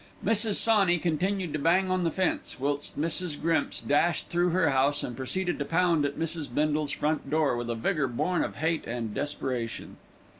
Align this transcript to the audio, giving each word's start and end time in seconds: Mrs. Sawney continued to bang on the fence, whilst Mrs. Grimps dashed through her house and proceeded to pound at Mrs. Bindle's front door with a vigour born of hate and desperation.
Mrs. 0.25 0.55
Sawney 0.55 0.97
continued 0.97 1.53
to 1.53 1.59
bang 1.59 1.91
on 1.91 2.03
the 2.03 2.09
fence, 2.09 2.59
whilst 2.59 2.99
Mrs. 2.99 3.39
Grimps 3.39 3.79
dashed 3.79 4.29
through 4.29 4.49
her 4.49 4.71
house 4.71 5.03
and 5.03 5.15
proceeded 5.15 5.59
to 5.59 5.65
pound 5.65 6.05
at 6.05 6.17
Mrs. 6.17 6.51
Bindle's 6.51 6.89
front 6.89 7.29
door 7.29 7.55
with 7.55 7.69
a 7.69 7.75
vigour 7.75 8.07
born 8.07 8.43
of 8.43 8.55
hate 8.55 8.87
and 8.87 9.13
desperation. 9.13 9.97